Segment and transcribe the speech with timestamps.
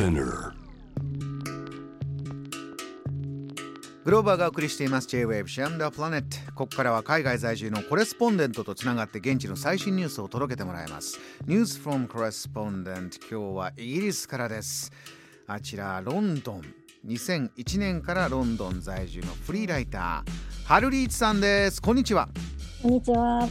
[0.00, 0.54] Spinner.
[4.02, 5.08] グローバーがお送りしています。
[5.08, 11.18] J-Wave シャムダープラネットここからは海外在住のコレスポンデントとつながって現地の最新ニュースを届けてもらいます。
[11.44, 14.90] ニュース from Correspondent 今日はイギリスからです。
[15.46, 16.62] あちらロンドン。
[17.06, 21.82] 2001年からロンドン在住のフリーライターハルリーチさんです。
[21.82, 22.30] こんにちは。
[22.82, 23.46] こんにちは。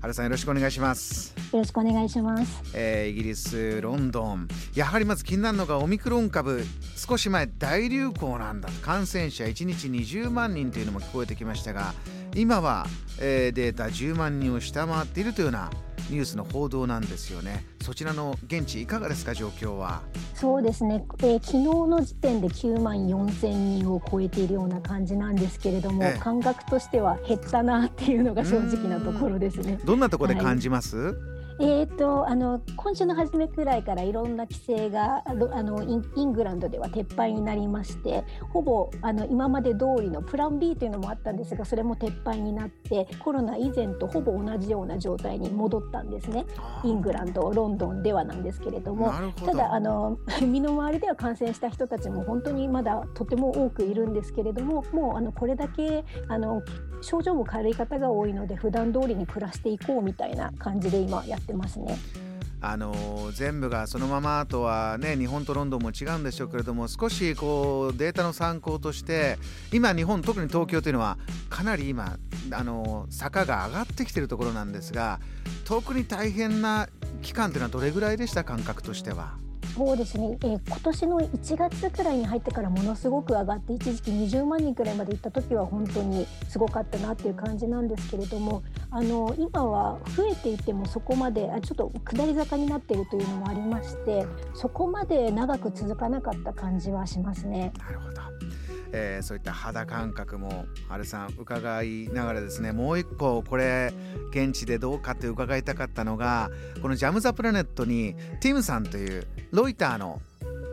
[0.00, 1.34] ハルさんよろしくお願いします。
[1.52, 2.62] よろしくお願いします。
[2.72, 4.46] えーイギリスロンドン。
[4.74, 6.64] やはりまず気になるのがオミクロン株。
[6.94, 8.68] 少し前大流行なんだ。
[8.80, 11.94] 感染者1日20万人というのも聞こえてきましたが
[12.40, 12.86] 今は、
[13.20, 15.70] えーデータ10万人を下回っているというような
[16.08, 17.66] ニュースの報道なんですよね。
[17.82, 20.02] そちらの現地いかがですか状況は？
[20.34, 26.18] そうですね、えー昨日の時点で9万4千人を超えているような感じなんですけれども、ええ。
[26.20, 29.78] 感覚としては減ったなっていうのが正直なところですね。
[29.84, 31.18] どんなところで感じます、
[31.60, 46.44] えー、とあの今週の初めくらいからいろんな規制があのイングランドでは撤廃になりましてほぼあの今まで通りのプラン B というのもあったんですがそれも撤廃になってコロナ以前とほぼ同じような状態に戻ったんですね。
[46.84, 49.12] イングランドロンドンではなんですけれども。
[49.44, 56.62] ただあの 身の回りでは感染した人たちも本当にまだとても多くいるんですけれどももうあのこれだけあの
[57.00, 61.96] 症状も軽い方が多いので普段通りに暮らしていこうみたいな感じで今やってますね。
[62.60, 69.38] あの全部がそのままとはね日本とロンドンも違うんでしょうけれども少しこうデータの参考として
[69.72, 71.18] 今日本特に東京というのは
[71.50, 72.18] かなり今
[72.50, 75.20] あの坂が上がってきているところなんですが
[75.64, 76.88] 特に大変な
[77.22, 79.36] 期間というのはどれぐらいでした感覚としては？
[79.78, 97.72] そうですね、えー今年の1月くらいに入ってからものすごく上がって一時期20万人くらいまで行った時は本当にすごかったなっていう感じなんですけれどもあの今は増えていてもそこまであちょっと下り坂になっているというのもありましてそこまで長く続かなかった感じはしますね。
[97.78, 98.20] なるほど、
[98.92, 103.92] えーそういった肌感覚も春さん伺いながらですねもう一個これ
[104.30, 110.20] 現地でどうかって伺いたかったのがこのジャム・ザ・プラネットにティムさんというロイターの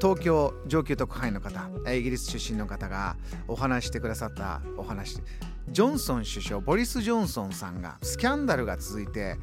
[0.00, 3.16] 東京上級特派員の方イギリス出身の方が
[3.48, 5.18] お話してくださったお話
[5.70, 9.36] ジョンソン首相ボリス・ジョンソンさんがスキャンダルが続いて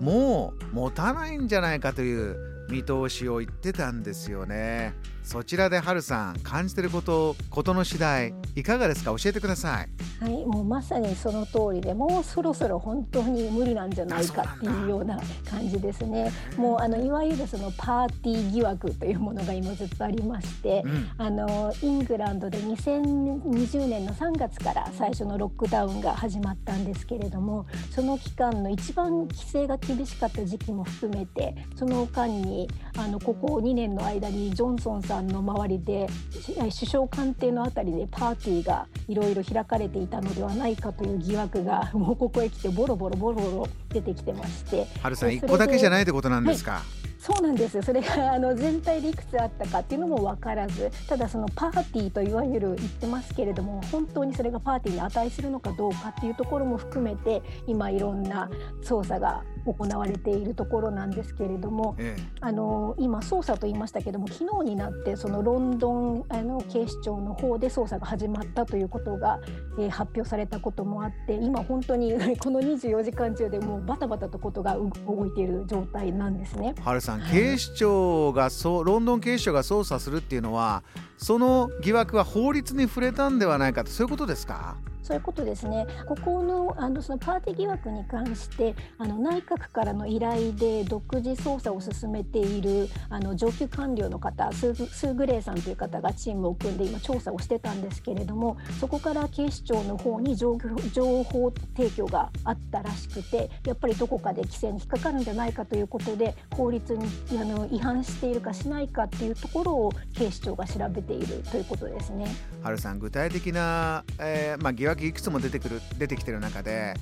[0.00, 4.94] もう持たないんじゃないかという見通しを言ってたんですよね。
[5.22, 9.14] そちらでハルさん感じてることことの次第いかがですか？
[9.16, 9.88] 教えてください。
[10.24, 16.32] はい、もうまさにその通りでもうそろそろ本当に無理なんじゃないかっていうような感じですね。
[16.56, 21.10] もうあのいわゆるそのパーティー疑惑というものが今ずっとありまして、うん。
[21.18, 32.61] あのイングランドで2020年の3月から最初のロックダウンが始まったんですけれどもその期間の一番規制が厳しかった時期も含めてその間に
[32.96, 44.86] あのここ2年の間にジョンソンさんの周りでし首相官邸のあたりでパーティーがいろいろ開かれていたのではないかという疑惑が もうここへ来てボロボロボロボロ出てきてまして。
[45.00, 46.82] ハルさんで一個だけじゃないってことなんですか、
[47.22, 47.84] そうなんですよ。
[47.84, 50.90] それが あの全体でいくつあったかっていうのも分からず。
[51.08, 58.50] ただそのパーティーといわゆる言ってますけれども本当にそれがパーティーに値するのかどうかっていうところも含めて今いろんな
[58.82, 69.40] 捜査が行われているところなんですけれどもええあの今捜査と言いましたけども昨日になってそのロンドンあの警視庁の方で捜査が始まったということが、
[69.78, 72.12] えー発表されたこともあって今本当に
[72.42, 76.74] この24時間中でもうバタバタとことがう動いている状態なんですね。
[76.80, 80.82] ハルさん、はい警視庁がそうロンドン警視庁が捜査するっていうのは
[81.22, 84.76] その疑惑は法律に触れたんではないかとそういうことですか？
[85.02, 85.88] そういうことですね。
[86.06, 107.04] ここのあのそのパーティー疑惑に関してあの内閣からの依頼で独自捜査を進めているあの上級官僚の方スースーグレイさんという方がチームを組んで今調査をしてたんですけれどもそこから警視庁の方に情報情報提供があったらしくてやっぱりどこかで規制に引っかかるんじゃないかということで法律に
[107.40, 112.26] あの違反しているかしないかっていうところを警視庁が調べてているということですね。
[112.62, 116.94] はるさん具体的な、えーまあ、疑惑いくつも出てくる出てきてる中で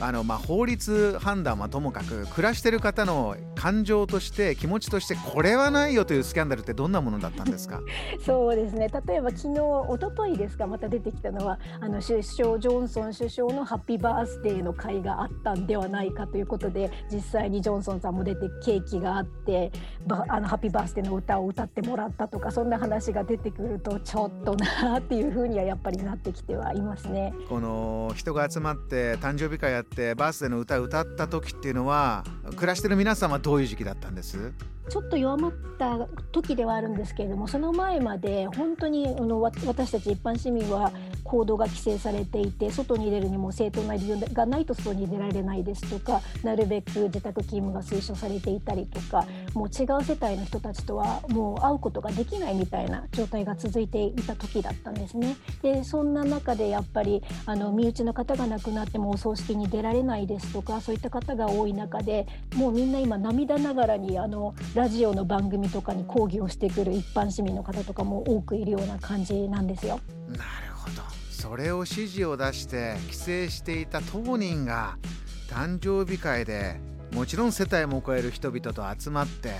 [0.00, 7.80] あの、まあ、法律判断はともかく暮らしてる方の感情として気持ちとしてこれはないよというスキャンダルってどんなものだったんですか？
[8.24, 19.72] そうですね例えば昨日一昨日ですかまた出てきたのはあの首相ジョンソン首相のハッピーバースデーの会があったんではないかということで実際にジョンソンさんも出てケーキがあって
[20.06, 27.32] ばあのハッピーバースデーの歌を歌ってもらったとかそんな話が出てくるとちょっとなっていうふうにはやっぱりなってきてはいますね。
[27.48, 32.24] この人が集まって誕生日会やってバースデーの歌を歌った時っていうのは
[32.56, 34.52] 暮らしてる皆さんはどういう時期だったんです？
[34.88, 40.92] ちょっと弱まった時ではあるんですけれどもその前まで本当にあの私たち一般市民は
[41.26, 55.36] 行動が規制されていて外に出るにも正当な理由がないと外に出られないですとかなるべく自宅勤務が推奨されていたりとかもう違う世帯の人たちとはもう会うことができないみたいな状態が続いていた時だったんですね。
[55.62, 70.00] でそんな中でやっぱりあの身内の方が亡くなってもお葬式に出られないですとかそういった方が多い中でもうみんな今涙ながらにあのラジオの番組とかに抗議をしてくる一般市民の方とかも多くいるような感じなんですよ。
[70.28, 74.96] なるほどそれを指示を出して規制していた当人が
[75.50, 76.80] 誕生日会で
[77.12, 79.52] もちろん世帯も超える人々と集まって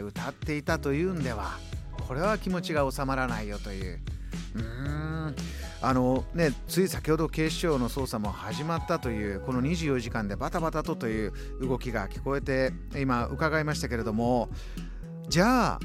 [0.00, 1.58] 歌っていたというんでは
[2.06, 4.00] これは気持ちが収まらないよという。
[4.54, 4.62] うー
[5.30, 5.36] ん。
[5.82, 14.48] あのねつい先ほど警視庁の捜査も始まったというこの24時間でバタバタとという動きが聞こえて今伺いましたけれども
[15.28, 15.80] じゃあ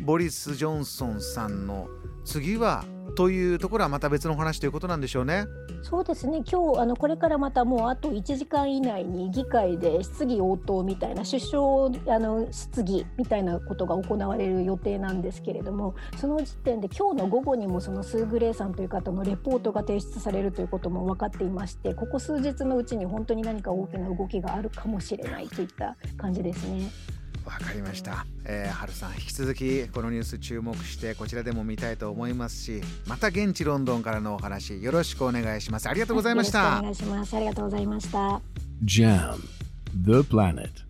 [0.00, 1.88] ボリス・ジョンソンさんの
[2.24, 2.84] 次は
[3.16, 5.46] というところはまた別の話ということなんでしょうね。
[5.82, 26.90] そうですね今日あのこれからまたもうあと1時間以内に議会で質疑応答みたいな首相あの質疑みたいなことが行われる予定なんですけれどもその時点で今日の午後にもそのスー・グレイさんという方のレポートが提出されるということも分かっていましてここ数日のうちに本当に何か大きな動きがあるかもしれないといった感じですね。
[27.44, 35.88] わかりました、えー、春さん引き続きこのニュース注目してこちらでも見たいと思いますしまた現地ロンドンからのお話よろしくお願いします。
[35.88, 37.36] ありがとうございました、お願いします。
[37.36, 38.40] ありがとうございました。
[38.84, 39.38] JAM
[40.04, 40.87] The Planet